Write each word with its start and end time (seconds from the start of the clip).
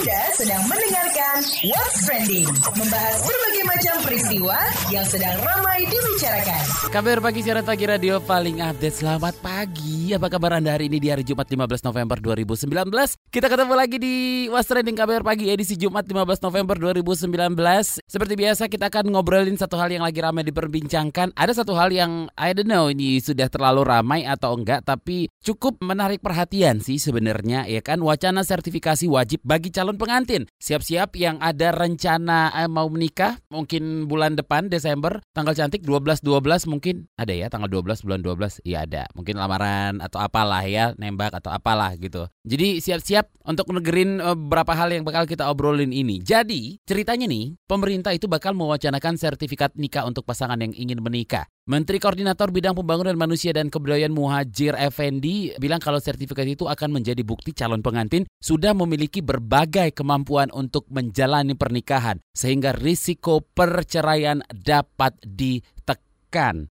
Anda 0.00 0.32
sedang 0.32 0.64
mendengarkan 0.64 1.44
What's 1.68 2.08
Trending, 2.08 2.48
membahas 2.72 3.20
berbagai 3.20 3.64
macam 3.68 3.94
peristiwa 4.00 4.56
yang 4.88 5.04
sedang 5.04 5.36
ramai 5.44 5.84
dibicarakan. 5.92 6.64
Kabar 6.88 7.20
pagi 7.20 7.44
siaran 7.44 7.68
pagi 7.68 7.84
radio 7.84 8.16
paling 8.16 8.64
update. 8.64 8.96
Selamat 8.96 9.36
pagi. 9.44 10.16
Apa 10.16 10.32
kabar 10.32 10.56
Anda 10.56 10.72
hari 10.72 10.88
ini 10.88 11.04
di 11.04 11.12
hari 11.12 11.20
Jumat 11.20 11.52
15 11.52 11.84
November 11.84 12.16
2019? 12.16 12.88
Kita 13.28 13.46
ketemu 13.52 13.74
lagi 13.76 13.96
di 14.00 14.14
What's 14.48 14.72
Trending 14.72 14.96
Kabar 14.96 15.20
Pagi 15.20 15.52
edisi 15.52 15.76
Jumat 15.76 16.08
15 16.08 16.48
November 16.48 16.80
2019. 16.80 18.00
Seperti 18.08 18.34
biasa 18.40 18.72
kita 18.72 18.88
akan 18.88 19.12
ngobrolin 19.12 19.60
satu 19.60 19.76
hal 19.76 19.92
yang 19.92 20.00
lagi 20.00 20.24
ramai 20.24 20.48
diperbincangkan. 20.48 21.36
Ada 21.36 21.60
satu 21.60 21.76
hal 21.76 21.92
yang 21.92 22.32
I 22.40 22.56
don't 22.56 22.72
know 22.72 22.88
ini 22.88 23.20
sudah 23.20 23.52
terlalu 23.52 23.84
ramai 23.84 24.24
atau 24.24 24.56
enggak 24.56 24.80
tapi 24.80 25.28
cukup 25.44 25.76
menarik 25.84 26.24
perhatian 26.24 26.80
sih 26.80 26.96
sebenarnya 26.96 27.68
ya 27.68 27.84
kan 27.84 28.00
wacana 28.00 28.42
sertifikasi 28.42 29.04
wajib 29.06 29.44
bagi 29.44 29.68
calon 29.70 29.89
pengantin. 29.96 30.46
Siap-siap 30.60 31.16
yang 31.16 31.40
ada 31.40 31.72
rencana 31.72 32.52
eh, 32.54 32.70
mau 32.70 32.86
menikah 32.92 33.40
mungkin 33.48 34.06
bulan 34.06 34.36
depan 34.36 34.68
Desember 34.68 35.22
tanggal 35.32 35.56
cantik 35.56 35.82
12 35.82 36.22
12 36.22 36.70
mungkin 36.70 37.08
ada 37.16 37.32
ya 37.32 37.46
tanggal 37.48 37.70
12 37.70 38.04
bulan 38.04 38.20
12 38.20 38.66
iya 38.68 38.84
ada. 38.84 39.08
Mungkin 39.16 39.38
lamaran 39.38 39.98
atau 40.04 40.20
apalah 40.20 40.62
ya 40.66 40.92
nembak 41.00 41.34
atau 41.34 41.50
apalah 41.50 41.96
gitu. 41.96 42.28
Jadi 42.44 42.78
siap-siap 42.82 43.30
untuk 43.46 43.70
negerin 43.72 44.20
eh, 44.20 44.36
beberapa 44.36 44.76
hal 44.76 44.92
yang 44.92 45.02
bakal 45.02 45.24
kita 45.24 45.48
obrolin 45.48 45.90
ini. 45.90 46.20
Jadi 46.20 46.78
ceritanya 46.84 47.26
nih 47.26 47.56
pemerintah 47.64 48.12
itu 48.12 48.28
bakal 48.28 48.52
mewacanakan 48.52 49.16
sertifikat 49.16 49.72
nikah 49.78 50.04
untuk 50.04 50.26
pasangan 50.26 50.60
yang 50.60 50.74
ingin 50.76 51.00
menikah. 51.00 51.48
Menteri 51.68 52.00
Koordinator 52.00 52.48
Bidang 52.56 52.72
Pembangunan 52.72 53.12
Manusia 53.20 53.52
dan 53.52 53.68
Kebudayaan 53.68 54.16
Muhajir 54.16 54.72
Effendi 54.80 55.52
bilang 55.60 55.76
kalau 55.76 56.00
sertifikat 56.00 56.48
itu 56.48 56.64
akan 56.64 56.88
menjadi 56.88 57.20
bukti 57.20 57.52
calon 57.52 57.84
pengantin 57.84 58.24
sudah 58.40 58.72
memiliki 58.72 59.20
berbagai 59.20 59.92
kemampuan 59.92 60.48
untuk 60.56 60.88
menjalani 60.88 61.52
pernikahan 61.52 62.16
sehingga 62.32 62.72
risiko 62.72 63.44
perceraian 63.44 64.40
dapat 64.50 65.20
ditekan. 65.20 66.09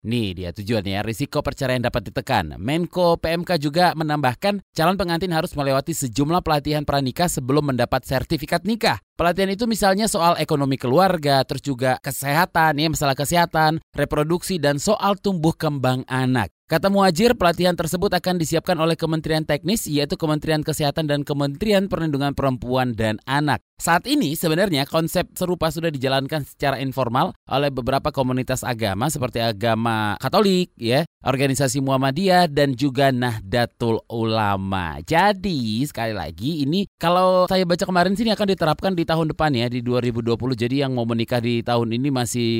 Nih 0.00 0.32
dia 0.32 0.54
tujuannya, 0.54 1.02
risiko 1.02 1.42
perceraian 1.44 1.82
dapat 1.82 2.08
ditekan. 2.08 2.56
Menko 2.56 3.18
PMK 3.18 3.58
juga 3.58 3.92
menambahkan 3.98 4.62
calon 4.72 4.96
pengantin 4.96 5.34
harus 5.34 5.52
melewati 5.52 5.92
sejumlah 5.92 6.40
pelatihan 6.40 6.86
pranikah 6.86 7.26
sebelum 7.26 7.74
mendapat 7.74 8.06
sertifikat 8.06 8.62
nikah. 8.64 9.02
Pelatihan 9.18 9.52
itu 9.52 9.68
misalnya 9.68 10.08
soal 10.08 10.38
ekonomi 10.40 10.80
keluarga, 10.80 11.44
terus 11.44 11.60
juga 11.60 12.00
kesehatan, 12.00 12.80
ya 12.80 12.88
masalah 12.88 13.12
kesehatan, 13.12 13.84
reproduksi, 13.92 14.56
dan 14.56 14.80
soal 14.80 15.20
tumbuh 15.20 15.52
kembang 15.52 16.08
anak. 16.08 16.48
Kata 16.70 16.86
Muajir, 16.86 17.34
pelatihan 17.34 17.74
tersebut 17.74 18.14
akan 18.14 18.38
disiapkan 18.38 18.78
oleh 18.78 18.94
Kementerian 18.94 19.42
Teknis, 19.42 19.90
yaitu 19.90 20.14
Kementerian 20.14 20.62
Kesehatan 20.62 21.10
dan 21.10 21.26
Kementerian 21.26 21.90
Perlindungan 21.90 22.32
Perempuan 22.32 22.94
dan 22.94 23.18
Anak. 23.26 23.60
Saat 23.81 24.05
ini 24.05 24.36
sebenarnya 24.36 24.84
konsep 24.84 25.33
serupa 25.33 25.73
sudah 25.73 25.89
dijalankan 25.89 26.45
secara 26.45 26.77
informal 26.84 27.33
oleh 27.48 27.73
beberapa 27.73 28.12
komunitas 28.12 28.61
agama 28.61 29.09
seperti 29.09 29.41
agama 29.41 30.20
Katolik, 30.20 30.69
ya, 30.77 31.09
organisasi 31.25 31.81
Muhammadiyah 31.81 32.45
dan 32.53 32.77
juga 32.77 33.08
Nahdlatul 33.08 34.05
Ulama. 34.12 35.01
Jadi 35.01 35.81
sekali 35.89 36.12
lagi 36.12 36.61
ini 36.61 36.84
kalau 37.01 37.48
saya 37.48 37.64
baca 37.64 37.89
kemarin 37.89 38.12
sini 38.12 38.36
akan 38.36 38.53
diterapkan 38.53 38.92
di 38.92 39.08
tahun 39.08 39.33
depan 39.33 39.48
ya 39.56 39.73
di 39.73 39.81
2020. 39.81 40.36
Jadi 40.61 40.84
yang 40.84 40.92
mau 40.92 41.08
menikah 41.08 41.41
di 41.41 41.64
tahun 41.64 41.97
ini 41.97 42.12
masih 42.12 42.53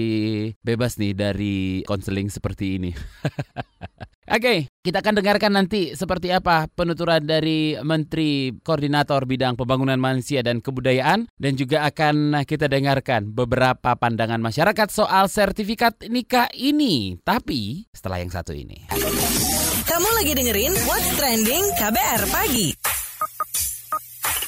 bebas 0.65 0.97
nih 0.97 1.13
dari 1.13 1.85
konseling 1.85 2.33
seperti 2.33 2.81
ini. 2.81 2.97
Oke, 4.31 4.71
kita 4.87 5.03
akan 5.03 5.19
dengarkan 5.19 5.59
nanti 5.59 5.99
seperti 5.99 6.31
apa 6.31 6.71
penuturan 6.71 7.19
dari 7.19 7.75
Menteri 7.83 8.55
Koordinator 8.63 9.27
Bidang 9.27 9.59
Pembangunan 9.59 9.99
Manusia 9.99 10.39
dan 10.47 10.63
Kebudayaan 10.63 11.27
dan 11.35 11.53
juga 11.59 11.83
akan 11.91 12.39
kita 12.47 12.71
dengarkan 12.71 13.35
beberapa 13.35 13.99
pandangan 13.99 14.39
masyarakat 14.39 14.87
soal 14.87 15.27
sertifikat 15.27 16.07
nikah 16.07 16.47
ini. 16.55 17.19
Tapi 17.27 17.91
setelah 17.91 18.23
yang 18.23 18.31
satu 18.31 18.55
ini. 18.55 18.87
Kamu 19.91 20.09
lagi 20.23 20.31
dengerin 20.39 20.79
What's 20.87 21.11
Trending 21.19 21.65
KBR 21.75 22.23
Pagi. 22.31 22.69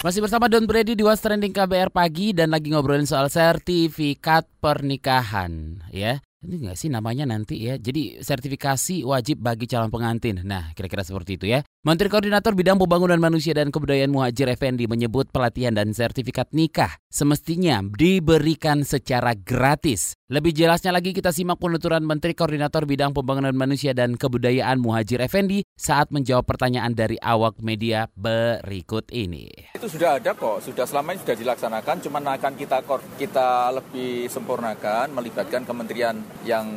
Masih 0.07 0.23
bersama 0.23 0.47
Don 0.47 0.63
Brady 0.71 0.95
di 0.95 1.03
What's 1.03 1.27
Trending 1.27 1.51
KBR 1.51 1.91
Pagi 1.91 2.31
dan 2.31 2.55
lagi 2.55 2.71
ngobrolin 2.71 3.11
soal 3.11 3.27
sertifikat 3.27 4.47
pernikahan 4.63 5.83
ya. 5.91 6.23
Ini 6.43 6.55
nggak 6.59 6.75
sih 6.75 6.91
namanya 6.91 7.23
nanti 7.23 7.63
ya. 7.63 7.79
Jadi 7.79 8.19
sertifikasi 8.19 9.07
wajib 9.07 9.39
bagi 9.39 9.71
calon 9.71 9.95
pengantin. 9.95 10.43
Nah, 10.43 10.75
kira-kira 10.75 11.07
seperti 11.07 11.39
itu 11.39 11.47
ya. 11.47 11.63
Menteri 11.83 12.07
Koordinator 12.15 12.55
Bidang 12.55 12.79
Pembangunan 12.79 13.19
Manusia 13.19 13.59
dan 13.59 13.75
Kebudayaan 13.75 14.15
Muhajir 14.15 14.47
Effendi 14.47 14.87
menyebut 14.87 15.35
pelatihan 15.35 15.75
dan 15.75 15.91
sertifikat 15.91 16.47
nikah 16.55 16.95
semestinya 17.11 17.83
diberikan 17.83 18.87
secara 18.87 19.35
gratis. 19.35 20.15
Lebih 20.31 20.55
jelasnya 20.55 20.95
lagi 20.95 21.11
kita 21.11 21.35
simak 21.35 21.59
penuturan 21.59 22.07
Menteri 22.07 22.39
Koordinator 22.39 22.87
Bidang 22.87 23.11
Pembangunan 23.11 23.51
Manusia 23.51 23.99
dan 23.99 24.15
Kebudayaan 24.15 24.79
Muhajir 24.79 25.27
Effendi 25.27 25.67
saat 25.75 26.15
menjawab 26.15 26.47
pertanyaan 26.47 26.95
dari 26.95 27.19
awak 27.19 27.59
media 27.59 28.07
berikut 28.15 29.11
ini. 29.11 29.51
Itu 29.75 29.91
sudah 29.91 30.23
ada 30.23 30.39
kok, 30.39 30.63
sudah 30.63 30.87
selama 30.87 31.19
ini 31.19 31.27
sudah 31.27 31.35
dilaksanakan, 31.35 31.99
cuman 31.99 32.23
akan 32.39 32.53
kita 32.63 32.79
kita 33.19 33.75
lebih 33.75 34.31
sempurnakan, 34.31 35.11
melibatkan 35.11 35.67
kementerian 35.67 36.15
yang 36.47 36.71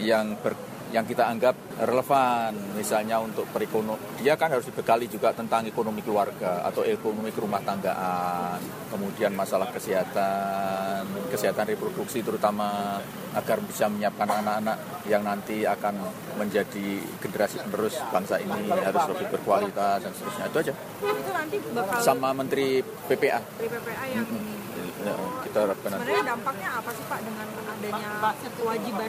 yang 0.00 0.32
ber, 0.40 0.56
yang 0.96 1.04
kita 1.04 1.28
anggap 1.28 1.52
relevan 1.84 2.56
misalnya 2.72 3.20
untuk 3.20 3.44
perekonomi 3.52 4.00
dia 4.16 4.32
kan 4.40 4.48
harus 4.48 4.64
dibekali 4.64 5.04
juga 5.12 5.36
tentang 5.36 5.68
ekonomi 5.68 6.00
keluarga 6.00 6.64
atau 6.64 6.80
ekonomi 6.88 7.28
rumah 7.36 7.60
tanggaan 7.60 8.56
kemudian 8.88 9.36
masalah 9.36 9.68
kesehatan 9.76 11.04
kesehatan 11.28 11.68
reproduksi 11.68 12.24
terutama 12.24 12.96
agar 13.36 13.60
bisa 13.60 13.92
menyiapkan 13.92 14.24
anak-anak 14.24 15.04
yang 15.04 15.20
nanti 15.20 15.68
akan 15.68 16.00
menjadi 16.40 17.04
generasi 17.20 17.60
penerus 17.60 18.00
bangsa 18.08 18.40
ini 18.40 18.72
harus 18.72 19.04
lebih 19.12 19.36
berkualitas 19.36 20.00
dan 20.00 20.12
seterusnya. 20.16 20.44
Itu 20.48 20.58
aja. 20.64 20.72
Itu 21.04 21.30
nanti 21.36 21.56
bakal 21.76 22.00
sama 22.00 22.32
menteri 22.32 22.80
PPA 22.80 23.40
yang 24.08 24.24
Ya, 24.96 25.12
kita 25.44 25.58
harapkan 25.60 25.88
nanti. 25.92 26.02
sebenarnya 26.08 26.24
dampaknya 26.26 26.68
apa 26.72 26.90
sih 26.90 27.04
Pak 27.04 27.20
dengan 27.20 27.46
adanya 27.68 28.08
kewajiban 28.56 29.08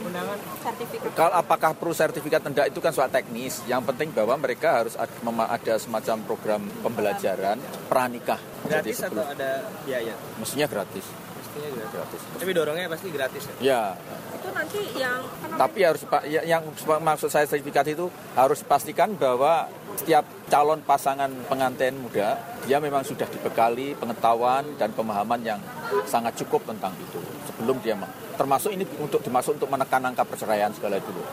sertifikat 0.59 1.09
Kalau 1.15 1.33
apakah 1.33 1.71
perlu 1.73 1.93
sertifikat 1.95 2.41
tidak 2.43 2.67
itu 2.67 2.79
kan 2.79 2.91
soal 2.91 3.07
teknis. 3.07 3.63
Yang 3.65 3.81
penting 3.87 4.11
bahwa 4.11 4.35
mereka 4.35 4.83
harus 4.83 4.99
ada, 4.99 5.73
semacam 5.79 6.17
program 6.27 6.61
pembelajaran 6.81 7.57
pranikah. 7.87 8.39
Jadi 8.67 8.91
Gratis 8.91 8.97
atau 8.99 9.07
sebelum, 9.15 9.25
ada 9.31 9.49
biaya? 9.87 10.13
mestinya 10.35 10.67
gratis. 10.67 11.05
Pastinya 11.07 11.69
gratis. 11.71 11.93
gratis. 11.95 12.21
Tapi 12.37 12.51
dorongnya 12.51 12.87
pasti 12.87 13.07
gratis 13.07 13.43
ya? 13.47 13.55
Ya, 13.57 13.81
itu 14.29 14.49
nanti 14.51 14.79
yang 14.93 15.19
tapi 15.57 15.79
harus 15.81 16.03
pa- 16.05 16.25
ya- 16.27 16.45
yang 16.45 16.61
maksud 16.83 17.29
saya 17.31 17.47
sertifikat 17.47 17.87
itu 17.87 18.05
harus 18.35 18.61
dipastikan 18.61 19.15
bahwa 19.15 19.65
setiap 19.97 20.21
calon 20.45 20.85
pasangan 20.85 21.31
pengantin 21.47 21.97
muda 21.97 22.37
dia 22.63 22.77
memang 22.77 23.01
sudah 23.01 23.25
dibekali 23.25 23.97
pengetahuan 23.97 24.77
dan 24.77 24.93
pemahaman 24.93 25.41
yang 25.41 25.57
sangat 26.05 26.33
cukup 26.43 26.63
tentang 26.67 26.93
itu 26.99 27.19
sebelum 27.47 27.77
dia 27.83 27.95
ma- 27.95 28.11
termasuk 28.35 28.71
ini 28.75 28.85
untuk 28.99 29.19
dimasuk 29.23 29.57
untuk 29.57 29.69
menekan 29.71 30.03
angka 30.03 30.23
perceraian 30.27 30.71
segala 30.75 31.01
dulu. 31.01 31.23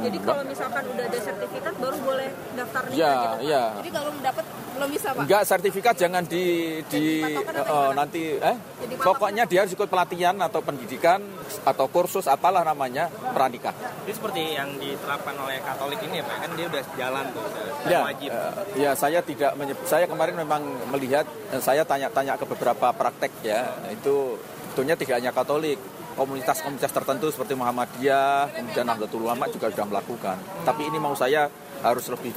Jadi 0.00 0.18
kalau 0.20 0.42
misalkan 0.42 0.82
udah 0.86 1.04
ada 1.04 1.18
sertifikat 1.18 1.74
baru 1.74 1.96
boleh 1.98 2.28
daftar 2.54 2.82
nikah 2.84 2.98
Ya, 2.98 3.14
gitu 3.14 3.36
ya. 3.46 3.64
jadi 3.76 3.90
kalau 3.90 4.10
dapat 4.18 4.44
belum 4.70 4.88
bisa 4.88 5.08
Pak 5.10 5.20
Enggak 5.20 5.42
sertifikat 5.44 5.94
jangan 5.96 6.22
di 6.24 6.44
di 6.84 7.04
Jadi 7.18 7.34
eh, 7.34 7.62
gimana? 7.66 7.92
nanti 7.92 8.22
eh 8.32 8.56
Jadi 8.78 8.94
pokoknya 8.96 9.42
dia 9.44 9.58
harus 9.60 9.72
ikut 9.72 9.88
pelatihan 9.88 10.36
atau 10.38 10.60
pendidikan 10.60 11.18
atau 11.64 11.86
kursus 11.86 12.24
apalah 12.26 12.62
namanya 12.62 13.06
pranikah. 13.28 13.74
Ini 14.04 14.12
seperti 14.12 14.54
yang 14.54 14.70
diterapkan 14.76 15.34
oleh 15.34 15.58
Katolik 15.58 15.98
ini 16.00 16.20
ya 16.20 16.24
Pak, 16.24 16.36
kan 16.38 16.50
dia 16.52 16.66
udah 16.68 16.82
jalan 16.94 17.24
tuh, 17.28 17.42
udah 17.42 17.64
Ya, 17.84 18.00
wajib. 18.04 18.30
eh, 18.30 18.52
ya 18.78 18.90
saya 18.92 19.18
tidak 19.20 19.52
menyebut 19.54 19.82
saya 19.84 20.06
kemarin 20.06 20.36
memang 20.36 20.62
melihat 20.88 21.26
eh, 21.50 21.58
saya 21.58 21.82
tanya-tanya 21.82 22.34
ke 22.34 22.46
beberapa 22.46 22.86
praktek 22.90 23.32
ya 23.42 23.66
itu 23.88 24.38
sebetulnya 24.68 24.94
tidak 24.94 25.14
hanya 25.18 25.32
Katolik 25.32 25.78
komunitas-komunitas 26.18 26.90
tertentu 26.90 27.30
seperti 27.30 27.54
Muhammadiyah 27.54 28.50
kemudian 28.58 28.86
Nahdlatul 28.90 29.22
Ulama 29.22 29.46
juga 29.46 29.70
sudah 29.70 29.86
melakukan 29.86 30.36
tapi 30.66 30.90
ini 30.90 30.98
mau 30.98 31.14
saya 31.14 31.46
harus 31.86 32.10
lebih 32.10 32.34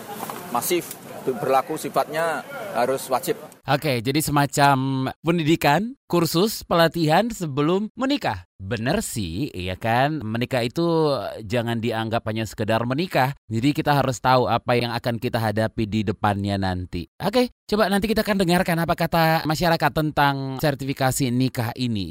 masif 0.54 0.94
berlaku 1.26 1.82
sifatnya 1.82 2.46
harus 2.78 3.10
wajib 3.10 3.42
Oke, 3.62 4.02
jadi 4.02 4.26
semacam 4.26 5.08
pendidikan, 5.22 5.94
kursus, 6.10 6.66
pelatihan 6.66 7.30
sebelum 7.30 7.94
menikah. 7.94 8.50
Bener 8.58 9.06
sih, 9.06 9.54
iya 9.54 9.78
kan? 9.78 10.18
Menikah 10.26 10.66
itu 10.66 11.14
jangan 11.46 11.78
dianggap 11.78 12.26
hanya 12.26 12.50
sekedar 12.50 12.82
menikah. 12.90 13.38
Jadi 13.46 13.70
kita 13.78 13.94
harus 13.94 14.18
tahu 14.18 14.50
apa 14.50 14.82
yang 14.82 14.90
akan 14.98 15.22
kita 15.22 15.38
hadapi 15.38 15.86
di 15.86 16.02
depannya 16.02 16.58
nanti. 16.58 17.06
Oke, 17.22 17.54
coba 17.70 17.86
nanti 17.86 18.10
kita 18.10 18.26
akan 18.26 18.42
dengarkan 18.42 18.82
apa 18.82 18.98
kata 18.98 19.46
masyarakat 19.46 19.92
tentang 19.94 20.58
sertifikasi 20.58 21.30
nikah 21.30 21.70
ini. 21.78 22.10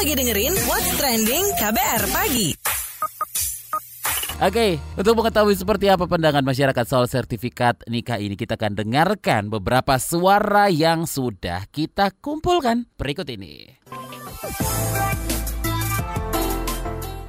Lagi 0.00 0.16
dengerin 0.16 0.56
What's 0.64 0.96
Trending 0.96 1.44
KBR 1.60 2.08
Pagi. 2.08 2.56
Oke, 4.40 4.80
untuk 4.96 5.12
mengetahui 5.20 5.52
seperti 5.52 5.92
apa 5.92 6.08
pandangan 6.08 6.40
masyarakat 6.40 6.88
soal 6.88 7.04
sertifikat 7.04 7.84
nikah 7.84 8.16
ini, 8.16 8.32
kita 8.32 8.56
akan 8.56 8.80
dengarkan 8.80 9.52
beberapa 9.52 10.00
suara 10.00 10.72
yang 10.72 11.04
sudah 11.04 11.68
kita 11.68 12.16
kumpulkan 12.16 12.88
berikut 12.96 13.28
ini. 13.28 13.76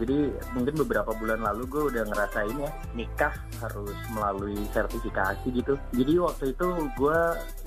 Jadi 0.01 0.33
mungkin 0.57 0.73
beberapa 0.81 1.13
bulan 1.13 1.45
lalu 1.45 1.69
gue 1.69 1.83
udah 1.93 2.03
ngerasain 2.09 2.57
ya 2.57 2.71
nikah 2.97 3.33
harus 3.61 3.93
melalui 4.17 4.57
sertifikasi 4.73 5.45
gitu. 5.53 5.77
Jadi 5.93 6.13
waktu 6.17 6.57
itu 6.57 6.67
gue 6.97 7.19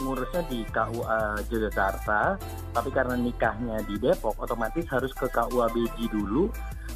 ngurusnya 0.03 0.43
di 0.51 0.67
KUA 0.67 1.47
Jakarta, 1.47 2.35
tapi 2.75 2.91
karena 2.91 3.15
nikahnya 3.15 3.79
di 3.87 3.95
Depok, 4.03 4.35
otomatis 4.43 4.83
harus 4.91 5.15
ke 5.15 5.31
KUA 5.31 5.71
Beji 5.71 6.11
dulu. 6.11 6.51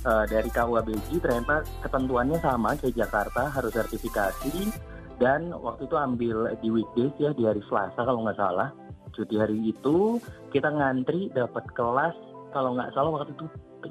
Uh, 0.06 0.22
dari 0.30 0.46
KUA 0.46 0.86
Beji 0.86 1.18
ternyata 1.18 1.66
ketentuannya 1.82 2.38
sama 2.38 2.78
kayak 2.78 3.02
Jakarta 3.02 3.50
harus 3.50 3.74
sertifikasi 3.74 4.70
dan 5.18 5.50
waktu 5.50 5.90
itu 5.90 5.96
ambil 5.98 6.36
di 6.62 6.70
weekdays 6.70 7.14
ya 7.18 7.34
di 7.34 7.42
hari 7.42 7.62
Selasa 7.66 7.98
kalau 7.98 8.22
nggak 8.22 8.38
salah. 8.38 8.70
Cuti 9.10 9.34
hari 9.34 9.58
itu 9.74 10.22
kita 10.54 10.70
ngantri 10.70 11.34
dapat 11.34 11.66
kelas 11.74 12.14
kalau 12.54 12.78
nggak 12.78 12.94
salah 12.94 13.10
waktu 13.10 13.34
itu 13.34 13.46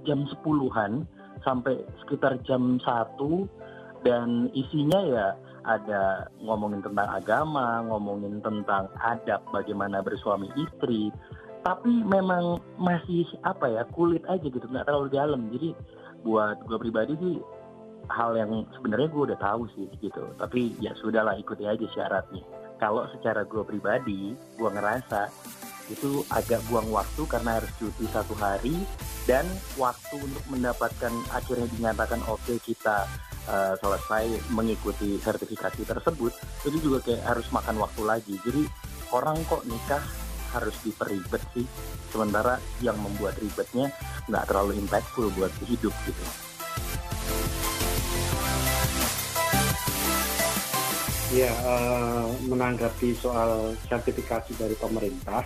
jam 0.07 0.23
10-an 0.23 1.03
sampai 1.45 1.81
sekitar 2.06 2.39
jam 2.45 2.78
1 2.81 3.18
dan 4.06 4.48
isinya 4.54 5.01
ya 5.04 5.28
ada 5.68 6.31
ngomongin 6.39 6.80
tentang 6.80 7.10
agama, 7.12 7.84
ngomongin 7.84 8.39
tentang 8.39 8.88
adab 9.04 9.44
bagaimana 9.51 10.00
bersuami 10.00 10.48
istri, 10.56 11.12
tapi 11.68 11.92
memang 12.07 12.63
masih 12.80 13.28
apa 13.44 13.68
ya 13.68 13.84
kulit 13.92 14.24
aja 14.31 14.48
gitu 14.48 14.63
nggak 14.63 14.88
terlalu 14.88 15.12
dalam. 15.12 15.51
Jadi 15.51 15.75
buat 16.24 16.63
gue 16.63 16.80
pribadi 16.80 17.13
sih 17.19 17.36
hal 18.07 18.39
yang 18.39 18.63
sebenarnya 18.80 19.12
gue 19.12 19.24
udah 19.34 19.39
tahu 19.44 19.68
sih 19.75 19.92
gitu. 20.00 20.24
Tapi 20.39 20.80
ya 20.80 20.95
sudahlah 20.95 21.36
ikuti 21.36 21.68
aja 21.68 21.84
syaratnya. 21.92 22.48
Kalau 22.80 23.04
secara 23.12 23.44
gue 23.44 23.63
pribadi 23.68 24.31
gue 24.56 24.69
ngerasa 24.72 25.28
itu 25.88 26.24
agak 26.31 26.60
buang 26.68 26.92
waktu 26.92 27.24
karena 27.28 27.60
harus 27.62 27.72
cuti 27.80 28.06
satu 28.12 28.36
hari 28.36 28.75
dan 29.24 29.48
waktu 29.80 30.19
untuk 30.19 30.44
mendapatkan 30.51 31.13
akhirnya 31.31 31.68
dinyatakan 31.75 32.19
oke 32.28 32.44
okay, 32.44 32.57
kita 32.60 33.07
uh, 33.48 33.74
selesai 33.80 34.51
mengikuti 34.51 35.16
sertifikasi 35.19 35.88
tersebut 35.88 36.31
itu 36.68 36.78
juga 36.84 37.00
kayak 37.04 37.24
harus 37.24 37.48
makan 37.56 37.80
waktu 37.80 38.01
lagi 38.04 38.36
jadi 38.44 38.63
orang 39.16 39.39
kok 39.48 39.63
nikah 39.63 40.04
harus 40.56 40.75
diperibet 40.84 41.44
sih 41.51 41.68
sementara 42.12 42.60
yang 42.80 42.95
membuat 43.00 43.36
ribetnya 43.39 43.92
nggak 44.31 44.48
terlalu 44.48 44.80
impactful 44.80 45.28
buat 45.36 45.51
hidup 45.68 45.94
gitu. 46.07 46.24
Ya, 51.36 51.51
uh, 51.68 52.31
menanggapi 52.48 53.12
soal 53.19 53.75
sertifikasi 53.92 54.56
dari 54.56 54.74
pemerintah, 54.80 55.44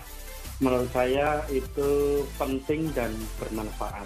menurut 0.61 0.89
saya 0.93 1.41
itu 1.49 2.21
penting 2.37 2.93
dan 2.93 3.09
bermanfaat. 3.41 4.05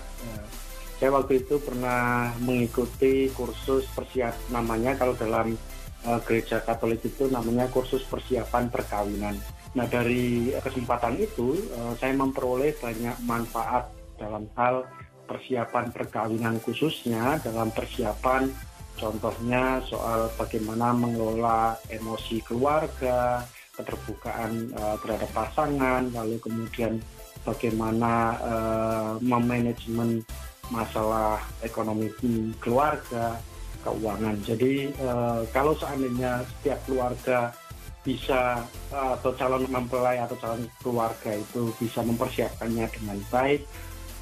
Saya 0.95 1.11
waktu 1.11 1.43
itu 1.43 1.59
pernah 1.59 2.31
mengikuti 2.39 3.27
kursus 3.35 3.83
persiap 3.91 4.31
namanya 4.47 4.95
kalau 4.95 5.11
dalam 5.19 5.59
uh, 6.07 6.19
gereja 6.23 6.63
Katolik 6.63 7.03
itu 7.03 7.27
namanya 7.27 7.67
kursus 7.67 8.07
persiapan 8.07 8.71
perkawinan. 8.71 9.35
Nah 9.75 9.85
dari 9.91 10.55
kesempatan 10.55 11.19
itu 11.19 11.59
uh, 11.75 11.91
saya 11.99 12.15
memperoleh 12.15 12.79
banyak 12.79 13.19
manfaat 13.27 13.91
dalam 14.15 14.47
hal 14.55 14.87
persiapan 15.27 15.91
perkawinan 15.91 16.63
khususnya 16.63 17.43
dalam 17.43 17.75
persiapan 17.75 18.47
contohnya 18.95 19.83
soal 19.83 20.31
bagaimana 20.39 20.95
mengelola 20.95 21.75
emosi 21.91 22.39
keluarga, 22.47 23.43
keterbukaan 23.75 24.71
uh, 24.75 24.95
terhadap 25.03 25.29
pasangan, 25.35 26.07
lalu 26.15 26.39
kemudian 26.39 26.99
bagaimana 27.45 28.13
uh, 28.41 29.13
memanajemen 29.21 30.25
masalah 30.73 31.37
ekonomi 31.61 32.09
keluarga, 32.57 33.37
keuangan. 33.85 34.35
Jadi 34.41 34.89
uh, 34.97 35.45
kalau 35.53 35.77
seandainya 35.77 36.41
setiap 36.57 36.79
keluarga 36.89 37.53
bisa 38.01 38.61
uh, 38.93 39.17
atau 39.17 39.33
calon 39.33 39.65
mempelai 39.69 40.21
atau 40.21 40.37
calon 40.37 40.65
keluarga 40.81 41.37
itu 41.37 41.73
bisa 41.81 42.01
mempersiapkannya 42.05 42.85
dengan 42.93 43.17
baik 43.29 43.65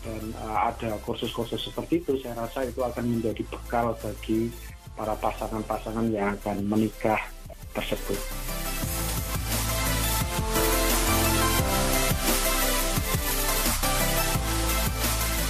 dan 0.04 0.24
uh, 0.44 0.72
ada 0.72 1.00
kursus-kursus 1.08 1.72
seperti 1.72 2.04
itu, 2.04 2.20
saya 2.20 2.36
rasa 2.36 2.68
itu 2.68 2.84
akan 2.84 3.08
menjadi 3.08 3.44
bekal 3.48 3.96
bagi 4.04 4.52
para 5.00 5.16
pasangan-pasangan 5.16 6.12
yang 6.12 6.36
akan 6.40 6.60
menikah 6.68 7.20
tersebut. 7.72 8.20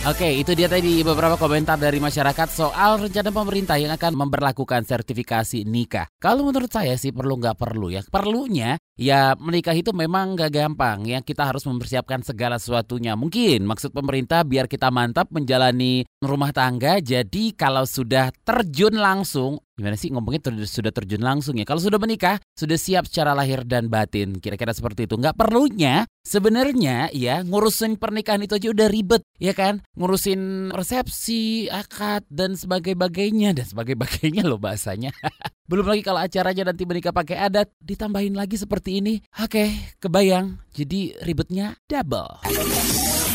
Oke, 0.04 0.36
itu 0.36 0.52
dia 0.52 0.68
tadi 0.68 1.00
beberapa 1.00 1.40
komentar 1.40 1.80
dari 1.80 1.96
masyarakat 1.96 2.52
soal 2.52 3.08
rencana 3.08 3.32
pemerintah 3.32 3.80
yang 3.80 3.96
akan 3.96 4.20
memperlakukan 4.28 4.84
sertifikasi 4.84 5.64
nikah. 5.64 6.12
Kalau 6.20 6.44
menurut 6.44 6.68
saya 6.68 7.00
sih 7.00 7.16
perlu 7.16 7.40
nggak 7.40 7.56
perlu 7.56 7.88
ya. 7.88 8.04
Perlunya 8.12 8.76
ya 9.00 9.32
menikah 9.40 9.72
itu 9.72 9.96
memang 9.96 10.36
nggak 10.36 10.52
gampang 10.52 11.08
ya. 11.08 11.24
Kita 11.24 11.48
harus 11.48 11.64
mempersiapkan 11.64 12.20
segala 12.20 12.60
sesuatunya. 12.60 13.16
Mungkin 13.16 13.64
maksud 13.64 13.96
pemerintah 13.96 14.44
biar 14.44 14.68
kita 14.68 14.92
mantap 14.92 15.32
menjalani 15.32 16.04
rumah 16.20 16.52
tangga. 16.52 17.00
Jadi 17.00 17.56
kalau 17.56 17.88
sudah 17.88 18.28
terjun 18.44 19.00
langsung 19.00 19.63
Gimana 19.74 19.98
sih 19.98 20.14
ngomongnya 20.14 20.38
ter 20.38 20.54
sudah 20.70 20.94
terjun 20.94 21.26
langsung 21.26 21.58
ya? 21.58 21.66
Kalau 21.66 21.82
sudah 21.82 21.98
menikah, 21.98 22.38
sudah 22.54 22.78
siap 22.78 23.10
secara 23.10 23.34
lahir 23.34 23.66
dan 23.66 23.90
batin. 23.90 24.38
Kira-kira 24.38 24.70
seperti 24.70 25.10
itu. 25.10 25.18
Nggak 25.18 25.34
perlunya 25.34 26.06
sebenarnya 26.22 27.10
ya 27.10 27.42
ngurusin 27.42 27.98
pernikahan 27.98 28.46
itu 28.46 28.54
aja 28.54 28.70
udah 28.70 28.88
ribet 28.94 29.26
ya 29.42 29.58
kan? 29.58 29.82
Ngurusin 29.98 30.70
resepsi, 30.70 31.74
akad 31.74 32.22
dan 32.30 32.54
sebagainya 32.54 33.58
dan 33.58 33.66
sebagainya 33.66 34.46
loh 34.46 34.62
bahasanya. 34.62 35.10
Belum 35.70 35.90
lagi 35.90 36.06
kalau 36.06 36.22
acaranya 36.22 36.70
nanti 36.70 36.86
menikah 36.86 37.10
pakai 37.10 37.42
adat, 37.42 37.74
ditambahin 37.82 38.38
lagi 38.38 38.62
seperti 38.62 39.02
ini. 39.02 39.26
Oke, 39.42 39.74
kebayang. 39.98 40.62
Jadi 40.70 41.18
ribetnya 41.26 41.74
double. 41.90 42.46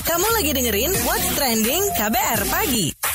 Kamu 0.07 0.29
lagi 0.39 0.55
dengerin 0.55 0.93
What's 1.03 1.35
Trending 1.35 1.83
KBR 1.99 2.41
Pagi. 2.47 3.08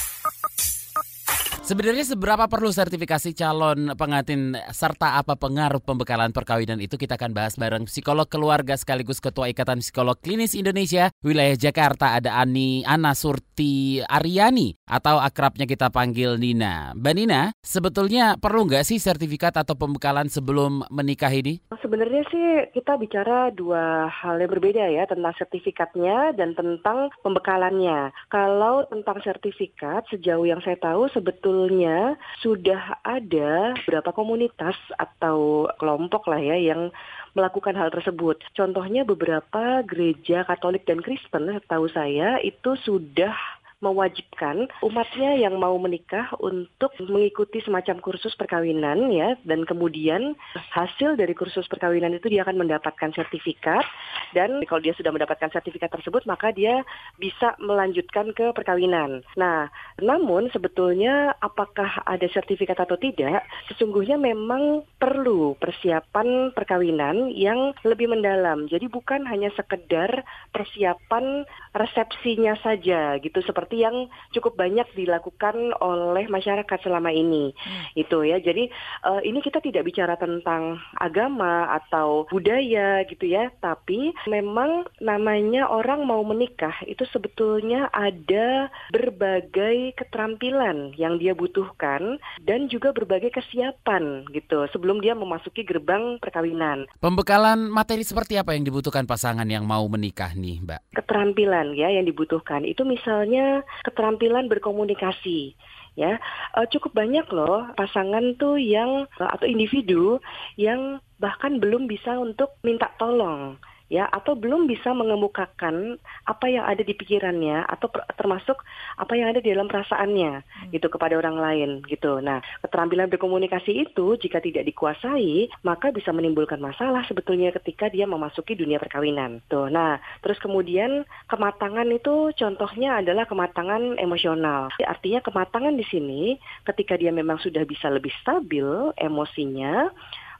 Sebenarnya 1.63 2.03
seberapa 2.03 2.43
perlu 2.51 2.75
sertifikasi 2.75 3.31
calon 3.39 3.95
pengantin 3.95 4.51
serta 4.75 5.15
apa 5.15 5.39
pengaruh 5.39 5.79
pembekalan 5.79 6.35
perkawinan 6.35 6.83
itu 6.83 6.99
kita 6.99 7.15
akan 7.15 7.31
bahas 7.31 7.55
bareng 7.55 7.87
psikolog 7.87 8.27
keluarga 8.27 8.75
sekaligus 8.75 9.23
ketua 9.23 9.47
Ikatan 9.47 9.79
Psikolog 9.79 10.19
Klinis 10.19 10.59
Indonesia 10.59 11.07
wilayah 11.23 11.55
Jakarta 11.55 12.19
ada 12.19 12.35
Ani 12.35 12.83
Ana 12.83 13.15
Surti 13.15 14.03
Aryani 14.03 14.75
atau 14.83 15.23
akrabnya 15.23 15.63
kita 15.63 15.87
panggil 15.87 16.35
Nina. 16.35 16.91
Mbak 16.99 17.13
Nina, 17.15 17.55
sebetulnya 17.63 18.35
perlu 18.35 18.67
nggak 18.67 18.83
sih 18.83 18.99
sertifikat 18.99 19.55
atau 19.55 19.79
pembekalan 19.79 20.27
sebelum 20.27 20.83
menikah 20.91 21.31
ini? 21.31 21.63
Sebenarnya 21.79 22.27
sih 22.27 22.75
kita 22.75 22.99
bicara 22.99 23.55
dua 23.55 24.11
hal 24.11 24.35
yang 24.43 24.51
berbeda 24.51 24.83
ya 24.91 25.07
tentang 25.07 25.31
sertifikatnya 25.39 26.35
dan 26.35 26.59
tentang 26.59 27.07
pembekalannya. 27.23 28.11
Kalau 28.27 28.83
tentang 28.91 29.23
sertifikat 29.23 30.03
sejauh 30.11 30.43
yang 30.43 30.59
saya 30.59 30.75
tahu 30.75 31.07
sebetulnya 31.07 31.52
sebetulnya 31.53 32.17
sudah 32.41 32.97
ada 33.05 33.77
beberapa 33.85 34.09
komunitas 34.09 34.73
atau 34.97 35.69
kelompok 35.77 36.25
lah 36.25 36.41
ya 36.41 36.57
yang 36.57 36.89
melakukan 37.37 37.77
hal 37.77 37.93
tersebut. 37.93 38.41
Contohnya 38.57 39.05
beberapa 39.05 39.85
gereja 39.85 40.49
Katolik 40.49 40.89
dan 40.89 41.05
Kristen, 41.05 41.61
tahu 41.69 41.85
saya 41.93 42.41
itu 42.41 42.73
sudah 42.81 43.37
mewajibkan 43.83 44.71
umatnya 44.79 45.35
yang 45.35 45.59
mau 45.59 45.75
menikah 45.75 46.31
untuk 46.39 46.95
mengikuti 47.03 47.59
semacam 47.59 47.99
kursus 47.99 48.31
perkawinan 48.39 49.11
ya 49.11 49.35
dan 49.43 49.67
kemudian 49.67 50.39
hasil 50.71 51.19
dari 51.19 51.35
kursus 51.35 51.67
perkawinan 51.67 52.15
itu 52.15 52.31
dia 52.31 52.47
akan 52.47 52.63
mendapatkan 52.63 53.11
sertifikat 53.11 53.83
dan 54.31 54.63
kalau 54.63 54.79
dia 54.79 54.95
sudah 54.95 55.11
mendapatkan 55.11 55.51
sertifikat 55.51 55.91
tersebut 55.91 56.23
maka 56.23 56.55
dia 56.55 56.87
bisa 57.19 57.59
melanjutkan 57.59 58.31
ke 58.31 58.55
perkawinan. 58.55 59.21
Nah, 59.35 59.67
namun 59.99 60.47
sebetulnya 60.55 61.35
apakah 61.43 62.01
ada 62.07 62.25
sertifikat 62.31 62.79
atau 62.79 62.95
tidak, 62.95 63.43
sesungguhnya 63.67 64.15
memang 64.15 64.87
perlu 64.97 65.59
persiapan 65.59 66.55
perkawinan 66.55 67.33
yang 67.35 67.75
lebih 67.83 68.07
mendalam. 68.07 68.69
Jadi 68.71 68.87
bukan 68.87 69.27
hanya 69.27 69.51
sekedar 69.57 70.23
persiapan 70.55 71.43
resepsinya 71.73 72.55
saja 72.61 73.17
gitu 73.19 73.41
seperti 73.41 73.72
seperti 73.73 73.89
yang 73.89 73.97
cukup 74.37 74.53
banyak 74.53 74.85
dilakukan 74.93 75.73
oleh 75.81 76.29
masyarakat 76.29 76.79
selama 76.85 77.09
ini. 77.09 77.57
Itu 77.97 78.21
ya. 78.21 78.37
Jadi 78.37 78.69
uh, 79.01 79.17
ini 79.25 79.41
kita 79.41 79.65
tidak 79.65 79.89
bicara 79.89 80.13
tentang 80.13 80.77
agama 81.01 81.73
atau 81.73 82.29
budaya 82.29 83.01
gitu 83.09 83.25
ya, 83.25 83.49
tapi 83.57 84.13
memang 84.29 84.85
namanya 85.01 85.65
orang 85.73 86.05
mau 86.05 86.21
menikah 86.21 86.77
itu 86.85 87.01
sebetulnya 87.09 87.89
ada 87.89 88.69
berbagai 88.93 89.97
keterampilan 89.97 90.93
yang 90.93 91.17
dia 91.17 91.33
butuhkan 91.33 92.21
dan 92.45 92.69
juga 92.69 92.93
berbagai 92.93 93.33
kesiapan 93.33 94.29
gitu 94.29 94.69
sebelum 94.69 95.01
dia 95.01 95.17
memasuki 95.17 95.65
gerbang 95.65 96.21
perkawinan. 96.21 96.85
Pembekalan 97.01 97.73
materi 97.73 98.05
seperti 98.05 98.37
apa 98.37 98.53
yang 98.53 98.69
dibutuhkan 98.69 99.09
pasangan 99.09 99.49
yang 99.49 99.65
mau 99.65 99.81
menikah 99.89 100.37
nih, 100.37 100.61
Mbak? 100.61 100.93
Keterampilan 100.93 101.73
ya 101.73 101.89
yang 101.89 102.05
dibutuhkan 102.05 102.61
itu 102.67 102.85
misalnya 102.85 103.62
keterampilan 103.83 104.47
berkomunikasi 104.51 105.55
ya. 105.97 106.17
Uh, 106.57 106.65
cukup 106.69 106.93
banyak 106.97 107.25
loh 107.29 107.69
pasangan 107.77 108.37
tuh 108.37 108.57
yang 108.57 109.05
uh, 109.19 109.29
atau 109.33 109.45
individu 109.45 110.17
yang 110.59 111.01
bahkan 111.21 111.57
belum 111.61 111.87
bisa 111.87 112.17
untuk 112.19 112.57
minta 112.65 112.91
tolong 112.97 113.57
ya 113.93 114.09
atau 114.09 114.33
belum 114.33 114.65
bisa 114.65 114.89
mengemukakan 114.89 116.01
apa 116.25 116.45
yang 116.49 116.65
ada 116.65 116.81
di 116.81 116.97
pikirannya 116.97 117.61
atau 117.69 117.93
termasuk 118.17 118.57
apa 118.97 119.13
yang 119.13 119.29
ada 119.29 119.37
di 119.37 119.53
dalam 119.53 119.69
perasaannya 119.69 120.41
hmm. 120.41 120.69
gitu 120.73 120.89
kepada 120.89 121.13
orang 121.13 121.37
lain 121.37 121.69
gitu. 121.85 122.17
Nah, 122.17 122.41
keterampilan 122.65 123.13
berkomunikasi 123.13 123.85
itu 123.85 124.17
jika 124.17 124.41
tidak 124.41 124.65
dikuasai 124.65 125.53
maka 125.61 125.93
bisa 125.93 126.09
menimbulkan 126.09 126.57
masalah 126.57 127.05
sebetulnya 127.05 127.53
ketika 127.53 127.93
dia 127.93 128.09
memasuki 128.09 128.57
dunia 128.57 128.81
perkawinan. 128.81 129.45
Tuh. 129.45 129.69
Nah, 129.69 130.01
terus 130.25 130.41
kemudian 130.41 131.05
kematangan 131.29 131.85
itu 131.93 132.33
contohnya 132.33 132.97
adalah 133.05 133.29
kematangan 133.29 134.01
emosional. 134.01 134.73
Artinya 134.81 135.21
kematangan 135.21 135.77
di 135.77 135.85
sini 135.85 136.21
ketika 136.65 136.97
dia 136.97 137.13
memang 137.13 137.37
sudah 137.37 137.61
bisa 137.61 137.93
lebih 137.93 138.09
stabil 138.25 138.65
emosinya 138.97 139.93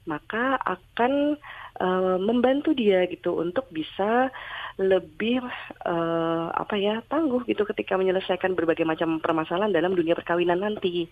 maka 0.04 0.60
akan 0.60 1.40
uh, 1.80 2.18
membantu 2.22 2.76
dia 2.76 3.06
gitu 3.10 3.40
untuk 3.40 3.66
bisa 3.74 4.30
lebih 4.82 5.38
uh, 5.86 6.50
apa 6.50 6.74
ya 6.82 7.06
tangguh 7.06 7.46
gitu 7.46 7.62
ketika 7.70 7.94
menyelesaikan 7.94 8.58
berbagai 8.58 8.82
macam 8.82 9.22
permasalahan 9.22 9.70
dalam 9.70 9.94
dunia 9.94 10.18
perkawinan 10.18 10.66
nanti 10.66 11.06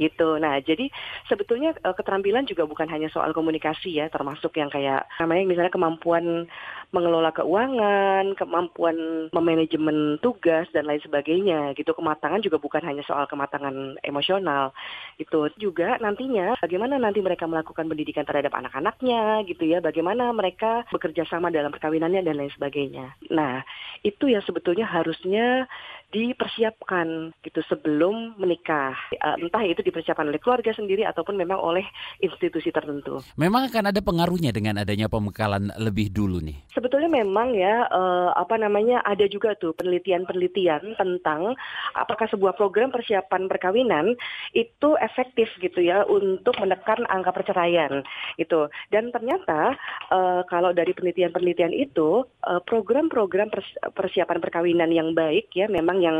gitu. 0.00 0.40
Nah 0.40 0.56
jadi 0.64 0.88
sebetulnya 1.28 1.76
uh, 1.84 1.92
keterampilan 1.92 2.48
juga 2.48 2.64
bukan 2.64 2.88
hanya 2.88 3.12
soal 3.12 3.36
komunikasi 3.36 4.00
ya, 4.00 4.08
termasuk 4.08 4.56
yang 4.56 4.72
kayak 4.72 5.04
namanya 5.20 5.44
misalnya 5.44 5.72
kemampuan 5.72 6.48
mengelola 6.92 7.32
keuangan, 7.32 8.36
kemampuan 8.36 9.28
memanajemen 9.32 10.20
tugas 10.20 10.68
dan 10.76 10.84
lain 10.84 11.00
sebagainya 11.00 11.72
gitu. 11.72 11.96
Kematangan 11.96 12.44
juga 12.44 12.60
bukan 12.60 12.84
hanya 12.84 13.00
soal 13.02 13.24
kematangan 13.26 13.96
emosional 14.04 14.76
gitu. 15.16 15.48
Juga 15.56 15.96
nantinya 15.98 16.54
bagaimana 16.60 17.00
nanti 17.00 17.24
mereka 17.24 17.48
melakukan 17.48 17.88
pendidikan 17.88 18.28
terhadap 18.28 18.52
anak-anaknya 18.52 19.42
gitu 19.48 19.64
ya, 19.64 19.80
bagaimana 19.80 20.30
mereka 20.36 20.84
bekerja 20.92 21.24
sama 21.26 21.48
dalam 21.48 21.72
perkawinannya 21.72 22.20
dan 22.20 22.36
lain 22.36 22.52
sebagainya. 22.52 23.16
Nah, 23.32 23.64
itu 24.04 24.28
yang 24.28 24.44
sebetulnya 24.44 24.84
harusnya 24.84 25.66
dipersiapkan 26.12 27.32
gitu 27.40 27.64
sebelum 27.64 28.36
menikah. 28.36 28.92
Uh, 29.16 29.40
entah 29.40 29.64
itu 29.64 29.80
dipersiapkan 29.80 30.28
oleh 30.28 30.36
keluarga 30.36 30.76
sendiri 30.76 31.08
ataupun 31.08 31.40
memang 31.40 31.56
oleh 31.56 31.82
institusi 32.20 32.68
tertentu. 32.68 33.24
Memang 33.40 33.72
akan 33.72 33.88
ada 33.88 34.00
pengaruhnya 34.04 34.52
dengan 34.52 34.76
adanya 34.76 35.08
pembekalan 35.08 35.72
lebih 35.80 36.12
dulu 36.12 36.44
nih. 36.44 36.60
Sebetulnya 36.76 37.08
memang 37.08 37.56
ya 37.56 37.88
uh, 37.88 38.36
apa 38.36 38.60
namanya 38.60 39.00
ada 39.08 39.24
juga 39.24 39.56
tuh 39.56 39.72
penelitian-penelitian 39.80 41.00
tentang 41.00 41.56
apakah 41.96 42.28
sebuah 42.28 42.60
program 42.60 42.92
persiapan 42.92 43.48
perkawinan 43.48 44.12
itu 44.52 44.94
efektif 45.00 45.48
gitu 45.64 45.80
ya 45.80 46.04
untuk 46.04 46.52
menekan 46.60 47.08
angka 47.08 47.32
perceraian 47.32 48.04
itu. 48.36 48.68
Dan 48.92 49.08
ternyata 49.16 49.80
uh, 50.12 50.44
kalau 50.44 50.76
dari 50.76 50.92
penelitian-penelitian 50.92 51.72
itu 51.72 52.28
program-program 52.68 53.48
persiapan 53.96 54.38
perkawinan 54.44 54.92
yang 54.92 55.16
baik 55.16 55.48
ya 55.56 55.70
memang 55.70 56.01
yang 56.02 56.18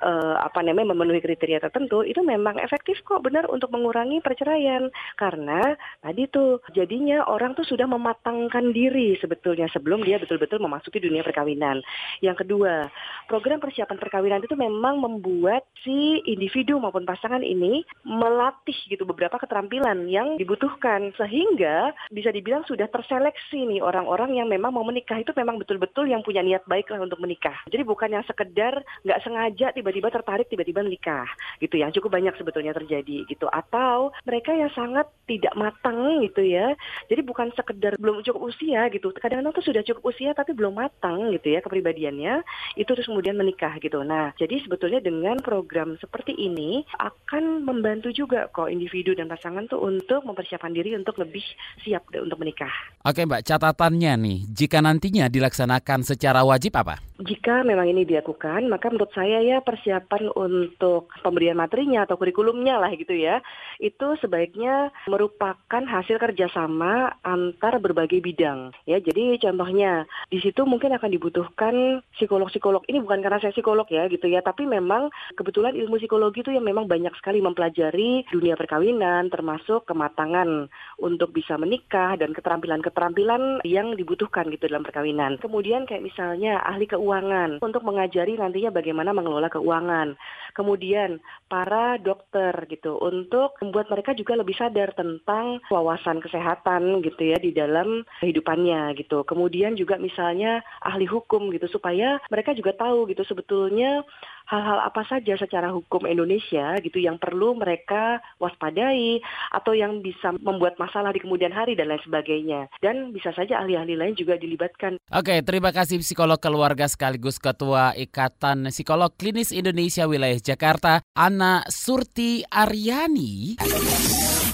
uh, 0.00 0.36
apa 0.40 0.64
namanya 0.64 0.96
memenuhi 0.96 1.20
kriteria 1.20 1.60
tertentu 1.60 2.00
itu 2.00 2.24
memang 2.24 2.56
efektif 2.58 3.04
kok 3.04 3.20
benar 3.20 3.44
untuk 3.52 3.68
mengurangi 3.68 4.24
perceraian 4.24 4.88
karena 5.20 5.76
tadi 6.00 6.24
tuh 6.32 6.64
jadinya 6.72 7.28
orang 7.28 7.52
tuh 7.52 7.68
sudah 7.68 7.84
mematangkan 7.84 8.72
diri 8.72 9.14
sebetulnya 9.20 9.68
sebelum 9.68 10.00
dia 10.02 10.16
betul-betul 10.16 10.58
memasuki 10.64 10.98
dunia 10.98 11.20
perkawinan. 11.20 11.84
Yang 12.24 12.46
kedua, 12.46 12.88
program 13.28 13.60
persiapan 13.60 13.98
perkawinan 14.00 14.40
itu 14.40 14.56
memang 14.56 15.04
membuat 15.04 15.68
si 15.84 16.24
individu 16.24 16.80
maupun 16.80 17.04
pasangan 17.04 17.44
ini 17.44 17.84
melatih 18.06 18.76
gitu 18.88 19.04
beberapa 19.04 19.36
keterampilan 19.36 20.08
yang 20.08 20.40
dibutuhkan 20.40 21.12
sehingga 21.20 21.92
bisa 22.08 22.32
dibilang 22.32 22.64
sudah 22.64 22.88
terseleksi 22.88 23.68
nih 23.68 23.80
orang-orang 23.84 24.38
yang 24.38 24.48
memang 24.48 24.72
mau 24.72 24.86
menikah 24.86 25.20
itu 25.20 25.34
memang 25.36 25.60
betul-betul 25.60 26.08
yang 26.08 26.24
punya 26.24 26.40
niat 26.40 26.64
baik 26.64 26.88
lah 26.88 27.04
untuk 27.04 27.20
menikah. 27.20 27.54
Jadi 27.68 27.82
bukan 27.84 28.14
yang 28.14 28.24
sekedar 28.24 28.80
nggak 29.04 29.17
nggak 29.18 29.26
sengaja 29.26 29.74
tiba-tiba 29.74 30.14
tertarik 30.14 30.46
tiba-tiba 30.46 30.86
menikah 30.86 31.26
gitu 31.58 31.74
ya. 31.74 31.90
Cukup 31.90 32.14
banyak 32.14 32.38
sebetulnya 32.38 32.70
terjadi 32.70 33.26
gitu. 33.26 33.50
Atau 33.50 34.14
mereka 34.22 34.54
yang 34.54 34.70
sangat 34.70 35.10
tidak 35.26 35.58
matang 35.58 36.22
gitu 36.22 36.46
ya. 36.46 36.78
Jadi 37.10 37.26
bukan 37.26 37.50
sekedar 37.58 37.98
belum 37.98 38.22
cukup 38.22 38.54
usia 38.54 38.86
gitu. 38.94 39.10
Kadang-kadang 39.10 39.50
tuh 39.58 39.66
sudah 39.66 39.82
cukup 39.82 40.14
usia 40.14 40.30
tapi 40.38 40.54
belum 40.54 40.78
matang 40.78 41.34
gitu 41.34 41.50
ya 41.50 41.58
kepribadiannya. 41.58 42.46
Itu 42.78 42.94
terus 42.94 43.10
kemudian 43.10 43.34
menikah 43.34 43.74
gitu. 43.82 44.06
Nah 44.06 44.30
jadi 44.38 44.62
sebetulnya 44.62 45.02
dengan 45.02 45.42
program 45.42 45.98
seperti 45.98 46.38
ini 46.38 46.86
akan 47.02 47.66
membantu 47.66 48.14
juga 48.14 48.46
kok 48.54 48.70
individu 48.70 49.18
dan 49.18 49.26
pasangan 49.26 49.66
tuh 49.66 49.82
untuk 49.82 50.22
mempersiapkan 50.22 50.70
diri 50.70 50.94
untuk 50.94 51.18
lebih 51.18 51.42
siap 51.82 52.06
untuk 52.14 52.38
menikah. 52.38 52.70
Oke 53.02 53.26
Mbak, 53.26 53.42
catatannya 53.42 54.12
nih, 54.20 54.38
jika 54.52 54.78
nantinya 54.78 55.26
dilaksanakan 55.26 56.06
secara 56.06 56.44
wajib 56.44 56.76
apa? 56.78 57.00
Jika 57.18 57.66
memang 57.66 57.90
ini 57.90 58.06
dilakukan, 58.06 58.70
maka 58.70 58.94
menurut 58.94 59.07
saya 59.14 59.44
ya 59.44 59.58
persiapan 59.62 60.32
untuk 60.34 61.12
pemberian 61.22 61.58
materinya 61.58 62.04
atau 62.08 62.18
kurikulumnya 62.18 62.80
lah 62.80 62.90
gitu 62.96 63.14
ya, 63.14 63.44
itu 63.78 64.18
sebaiknya 64.18 64.90
merupakan 65.06 65.82
hasil 65.84 66.18
kerjasama 66.18 67.20
antar 67.22 67.78
berbagai 67.78 68.18
bidang. 68.24 68.74
Ya, 68.88 68.98
jadi 68.98 69.38
contohnya 69.38 70.08
di 70.32 70.42
situ 70.42 70.64
mungkin 70.64 70.96
akan 70.96 71.10
dibutuhkan 71.12 72.02
psikolog-psikolog. 72.18 72.82
Ini 72.88 72.98
bukan 73.04 73.22
karena 73.22 73.38
saya 73.38 73.54
psikolog 73.54 73.86
ya 73.92 74.08
gitu 74.10 74.26
ya, 74.26 74.42
tapi 74.42 74.64
memang 74.64 75.12
kebetulan 75.38 75.76
ilmu 75.78 76.00
psikologi 76.02 76.40
itu 76.42 76.50
yang 76.50 76.64
memang 76.64 76.88
banyak 76.90 77.14
sekali 77.20 77.38
mempelajari 77.38 78.26
dunia 78.32 78.58
perkawinan, 78.58 79.30
termasuk 79.30 79.84
kematangan 79.84 80.66
untuk 80.98 81.30
bisa 81.30 81.54
menikah 81.60 82.18
dan 82.18 82.34
keterampilan-keterampilan 82.34 83.62
yang 83.62 83.94
dibutuhkan 83.94 84.48
gitu 84.50 84.66
dalam 84.66 84.82
perkawinan. 84.82 85.38
Kemudian 85.38 85.84
kayak 85.84 86.02
misalnya 86.02 86.58
ahli 86.64 86.88
keuangan 86.90 87.60
untuk 87.62 87.84
mengajari 87.84 88.34
nantinya 88.34 88.74
bagaimana 88.74 88.87
mengelola 88.92 89.48
keuangan. 89.50 90.14
Kemudian 90.54 91.18
para 91.48 91.96
dokter 91.98 92.52
gitu 92.68 92.98
untuk 92.98 93.56
membuat 93.62 93.88
mereka 93.92 94.12
juga 94.12 94.36
lebih 94.36 94.54
sadar 94.58 94.92
tentang 94.96 95.62
wawasan 95.70 96.20
kesehatan 96.20 97.00
gitu 97.04 97.22
ya 97.32 97.38
di 97.40 97.54
dalam 97.54 98.02
kehidupannya 98.20 98.96
gitu. 98.98 99.22
Kemudian 99.24 99.74
juga 99.78 99.96
misalnya 99.96 100.60
ahli 100.82 101.04
hukum 101.04 101.50
gitu 101.54 101.68
supaya 101.70 102.18
mereka 102.32 102.52
juga 102.52 102.74
tahu 102.74 103.08
gitu 103.10 103.22
sebetulnya 103.24 104.02
hal-hal 104.48 104.80
apa 104.80 105.04
saja 105.04 105.36
secara 105.36 105.68
hukum 105.68 106.08
Indonesia 106.08 106.80
gitu 106.80 106.96
yang 106.96 107.20
perlu 107.20 107.52
mereka 107.54 108.24
waspadai 108.40 109.20
atau 109.52 109.76
yang 109.76 110.00
bisa 110.00 110.32
membuat 110.40 110.80
masalah 110.80 111.12
di 111.12 111.20
kemudian 111.20 111.52
hari 111.52 111.76
dan 111.76 111.92
lain 111.92 112.00
sebagainya. 112.00 112.72
Dan 112.80 113.12
bisa 113.12 113.30
saja 113.36 113.60
ahli-ahli 113.60 113.94
lain 113.94 114.16
juga 114.16 114.40
dilibatkan. 114.40 114.96
Oke, 115.12 115.44
terima 115.44 115.70
kasih 115.70 116.00
psikolog 116.00 116.40
keluarga 116.40 116.88
sekaligus 116.88 117.36
Ketua 117.36 117.92
Ikatan 117.92 118.72
Psikolog 118.72 119.12
Klinis 119.14 119.52
Indonesia 119.52 120.08
Wilayah 120.08 120.40
Jakarta, 120.40 121.04
Ana 121.12 121.60
Surti 121.68 122.40
Aryani. 122.48 123.60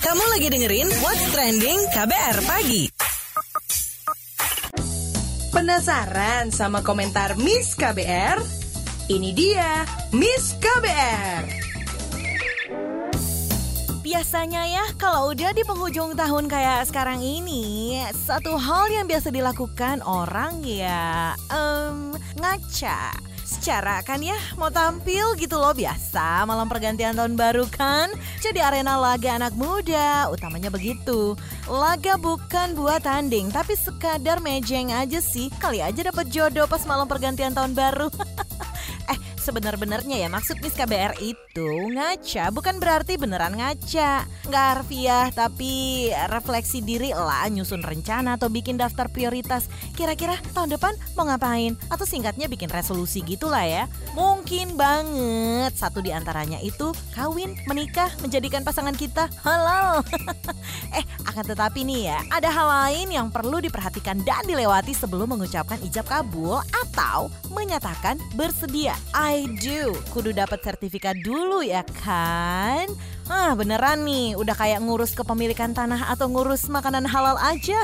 Kamu 0.03 0.25
lagi 0.37 0.51
dengerin 0.51 0.91
What's 1.01 1.25
Trending 1.31 1.81
KBR 1.95 2.37
Pagi. 2.45 2.85
Penasaran 5.55 6.51
sama 6.51 6.83
komentar 6.83 7.39
Miss 7.39 7.79
KBR? 7.79 8.64
Ini 9.05 9.37
dia 9.37 9.85
Miss 10.17 10.57
KBR. 10.65 11.45
Biasanya 14.01 14.65
ya, 14.65 14.85
kalau 14.97 15.29
udah 15.29 15.53
di 15.53 15.61
penghujung 15.61 16.17
tahun 16.17 16.49
kayak 16.49 16.89
sekarang 16.89 17.21
ini, 17.21 18.01
satu 18.17 18.57
hal 18.57 18.89
yang 18.89 19.05
biasa 19.05 19.29
dilakukan 19.29 20.01
orang 20.09 20.65
ya, 20.65 21.37
um, 21.53 22.17
ngaca. 22.41 23.13
Secara 23.45 24.01
kan 24.01 24.25
ya, 24.25 24.41
mau 24.57 24.73
tampil 24.73 25.37
gitu 25.37 25.61
loh 25.61 25.77
biasa 25.77 26.49
malam 26.49 26.65
pergantian 26.65 27.13
tahun 27.13 27.37
baru 27.37 27.69
kan. 27.69 28.09
Jadi 28.41 28.65
arena 28.65 28.97
laga 28.97 29.37
anak 29.37 29.53
muda, 29.53 30.33
utamanya 30.33 30.73
begitu. 30.73 31.37
Laga 31.69 32.17
bukan 32.17 32.73
buat 32.73 33.05
tanding, 33.05 33.53
tapi 33.53 33.77
sekadar 33.77 34.41
mejeng 34.41 34.97
aja 34.97 35.21
sih. 35.21 35.53
Kali 35.61 35.85
aja 35.85 36.01
dapet 36.01 36.33
jodoh 36.33 36.65
pas 36.65 36.81
malam 36.89 37.05
pergantian 37.05 37.53
tahun 37.53 37.77
baru. 37.77 38.09
sebenar-benarnya 39.45 40.25
ya 40.25 40.33
maksud 40.33 40.57
Miss 40.65 40.73
KBR 40.73 41.21
itu 41.21 41.69
ngaca 41.93 42.49
bukan 42.49 42.81
berarti 42.81 43.21
beneran 43.21 43.53
ngaca. 43.61 44.25
Nggak 44.49 44.65
harfiah 44.73 45.29
tapi 45.37 46.09
refleksi 46.33 46.81
diri 46.81 47.13
lah 47.13 47.45
nyusun 47.53 47.85
rencana 47.85 48.41
atau 48.41 48.49
bikin 48.49 48.81
daftar 48.81 49.13
prioritas. 49.13 49.69
Kira-kira 49.93 50.41
tahun 50.57 50.73
depan 50.73 50.97
mau 51.13 51.29
ngapain? 51.29 51.77
Atau 51.93 52.09
singkatnya 52.09 52.49
bikin 52.49 52.73
resolusi 52.73 53.21
gitulah 53.21 53.69
ya. 53.69 53.85
Mungkin 54.17 54.81
banget 54.81 55.77
satu 55.77 56.01
di 56.01 56.09
antaranya 56.09 56.57
itu 56.65 56.97
kawin, 57.13 57.53
menikah, 57.69 58.09
menjadikan 58.25 58.65
pasangan 58.65 58.97
kita 58.97 59.29
halal. 59.45 60.01
eh 60.99 61.05
akan 61.29 61.45
tetapi 61.53 61.85
nih 61.85 62.01
ya 62.09 62.19
ada 62.33 62.49
hal 62.49 62.67
lain 62.67 63.13
yang 63.13 63.29
perlu 63.29 63.61
diperhatikan 63.61 64.25
dan 64.25 64.41
dilewati 64.49 64.97
sebelum 64.97 65.37
mengucapkan 65.37 65.77
ijab 65.85 66.09
kabul 66.09 66.65
atau 66.73 67.29
menyatakan 67.53 68.17
bersedia. 68.33 68.97
I 69.35 69.51
do. 69.59 69.91
Kudu 70.15 70.31
dapat 70.31 70.63
sertifikat 70.63 71.19
dulu 71.19 71.59
ya 71.59 71.83
kan? 71.83 72.87
Ah 73.27 73.51
beneran 73.59 74.07
nih, 74.07 74.39
udah 74.39 74.55
kayak 74.55 74.79
ngurus 74.79 75.11
kepemilikan 75.19 75.75
tanah 75.75 76.07
atau 76.15 76.31
ngurus 76.31 76.71
makanan 76.71 77.03
halal 77.03 77.35
aja. 77.43 77.83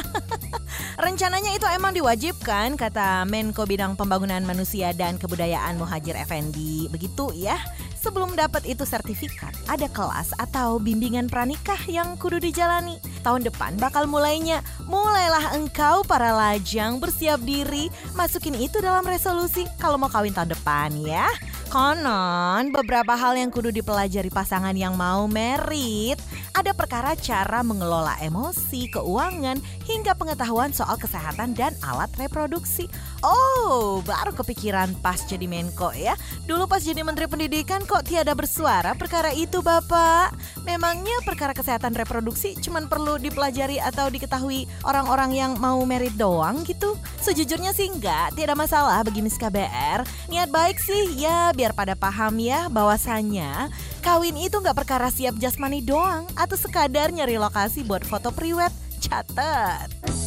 Rencananya 1.05 1.51
itu 1.51 1.67
emang 1.67 1.91
diwajibkan 1.91 2.79
kata 2.79 3.27
Menko 3.27 3.67
Bidang 3.67 3.99
Pembangunan 3.99 4.47
Manusia 4.47 4.95
dan 4.95 5.19
Kebudayaan 5.19 5.75
Muhajir 5.75 6.15
Effendi. 6.15 6.87
Begitu 6.87 7.35
ya. 7.35 7.59
Sebelum 8.01 8.33
dapat 8.33 8.65
itu 8.65 8.89
sertifikat, 8.89 9.53
ada 9.69 9.85
kelas 9.93 10.33
atau 10.41 10.81
bimbingan 10.81 11.29
pranikah 11.29 11.77
yang 11.85 12.17
kudu 12.17 12.41
dijalani. 12.41 12.97
Tahun 13.21 13.45
depan 13.45 13.77
bakal 13.77 14.09
mulainya. 14.09 14.65
Mulailah 14.89 15.53
engkau 15.53 16.01
para 16.09 16.33
lajang 16.33 16.97
bersiap 16.97 17.45
diri, 17.45 17.93
masukin 18.17 18.57
itu 18.57 18.81
dalam 18.81 19.05
resolusi 19.05 19.69
kalau 19.77 20.01
mau 20.01 20.09
kawin 20.09 20.33
tahun 20.33 20.57
depan 20.57 20.97
ya. 21.05 21.29
Konon, 21.71 22.75
beberapa 22.75 23.15
hal 23.15 23.39
yang 23.39 23.53
kudu 23.53 23.71
dipelajari 23.71 24.27
pasangan 24.27 24.75
yang 24.75 24.99
mau 24.99 25.31
merit. 25.31 26.19
Ada 26.51 26.75
perkara 26.75 27.15
cara 27.15 27.63
mengelola 27.63 28.19
emosi, 28.19 28.91
keuangan, 28.91 29.63
hingga 29.87 30.19
pengetahuan 30.19 30.75
soal 30.75 30.99
kesehatan 30.99 31.55
dan 31.55 31.71
alat 31.87 32.11
reproduksi. 32.19 32.91
Oh, 33.21 34.01
baru 34.09 34.33
kepikiran 34.33 34.97
pas 35.05 35.21
jadi 35.29 35.45
Menko 35.45 35.93
ya. 35.93 36.17
Dulu 36.49 36.65
pas 36.65 36.81
jadi 36.81 37.05
Menteri 37.05 37.29
Pendidikan 37.29 37.85
kok 37.85 38.09
tiada 38.09 38.33
bersuara 38.33 38.97
perkara 38.97 39.37
itu 39.37 39.61
Bapak. 39.61 40.33
Memangnya 40.65 41.21
perkara 41.21 41.53
kesehatan 41.53 41.93
reproduksi 41.93 42.57
cuman 42.57 42.89
perlu 42.89 43.21
dipelajari 43.21 43.77
atau 43.77 44.09
diketahui 44.09 44.65
orang-orang 44.89 45.37
yang 45.37 45.53
mau 45.61 45.85
merit 45.85 46.17
doang 46.17 46.65
gitu? 46.65 46.97
Sejujurnya 47.21 47.77
sih 47.77 47.93
enggak, 47.93 48.33
tidak 48.33 48.57
masalah 48.57 49.05
bagi 49.05 49.21
Miss 49.21 49.37
KBR. 49.37 50.09
Niat 50.33 50.49
baik 50.49 50.81
sih 50.81 51.21
ya 51.21 51.53
biar 51.53 51.77
pada 51.77 51.93
paham 51.93 52.41
ya 52.41 52.73
bahwasannya 52.73 53.69
kawin 54.01 54.41
itu 54.41 54.57
nggak 54.57 54.81
perkara 54.81 55.13
siap 55.13 55.37
jasmani 55.37 55.85
doang 55.85 56.25
atau 56.41 56.57
sekadar 56.57 57.13
nyari 57.13 57.37
lokasi 57.37 57.85
buat 57.85 58.01
foto 58.01 58.33
priwet. 58.33 58.73
Catat. 59.01 60.20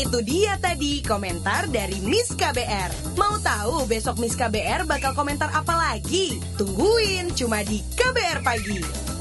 Itu 0.00 0.24
dia 0.24 0.56
tadi 0.56 1.04
komentar 1.04 1.68
dari 1.68 2.00
Miss 2.00 2.32
KBR. 2.32 3.16
Mau 3.20 3.36
tahu 3.36 3.84
besok 3.84 4.16
Miss 4.16 4.32
KBR 4.32 4.88
bakal 4.88 5.12
komentar 5.12 5.52
apa 5.52 5.76
lagi? 5.76 6.40
Tungguin 6.56 7.36
cuma 7.36 7.60
di 7.60 7.84
KBR 7.92 8.40
Pagi. 8.40 9.11